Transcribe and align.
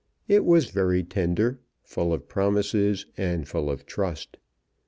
It 0.27 0.45
was 0.45 0.71
very 0.71 1.03
tender, 1.03 1.59
full 1.83 2.11
of 2.11 2.27
promises, 2.27 3.05
and 3.17 3.47
full 3.47 3.69
of 3.69 3.85
trust. 3.85 4.37